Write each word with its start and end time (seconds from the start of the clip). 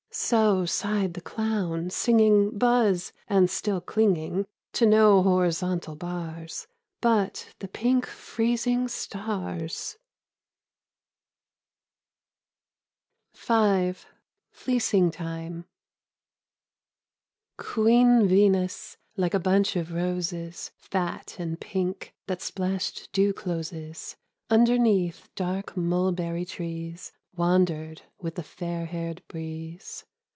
So 0.13 0.65
sighed 0.65 1.13
the 1.13 1.21
clown, 1.21 1.89
singing 1.89 2.57
Buzz, 2.57 3.13
and 3.29 3.49
still 3.49 3.79
clinging 3.79 4.45
To 4.73 4.85
no 4.85 5.23
horizontal 5.23 5.95
bars. 5.95 6.67
But 6.99 7.55
the 7.59 7.69
pink 7.69 8.05
freezing 8.07 8.89
stars 8.89 9.95
I 13.49 13.53
104 13.55 13.65
EDITH 13.65 13.95
SnWliLL 13.95 14.01
Q 14.01 14.03
V 14.03 14.09
FLEECING 14.59 15.11
TIME. 15.11 15.65
UEEN 17.57 18.27
VENUS, 18.27 18.97
like 19.15 19.33
a 19.33 19.39
bunch 19.39 19.77
of 19.77 19.93
roses. 19.93 20.71
Fat 20.75 21.37
and 21.39 21.57
pink 21.57 22.13
that 22.27 22.41
splashed 22.41 23.09
dew 23.13 23.31
closes, 23.31 24.17
Underneath 24.49 25.29
dark 25.35 25.77
mulberry 25.77 26.43
trees, 26.43 27.13
Wandered 27.33 28.01
with 28.19 28.35
the 28.35 28.43
fair 28.43 28.87
haired 28.87 29.23
breeze. 29.29 30.03